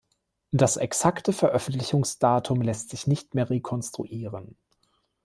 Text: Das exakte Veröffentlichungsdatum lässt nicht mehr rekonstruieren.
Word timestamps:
Das 0.49 0.77
exakte 0.77 1.31
Veröffentlichungsdatum 1.31 2.63
lässt 2.63 3.05
nicht 3.07 3.35
mehr 3.35 3.51
rekonstruieren. 3.51 4.57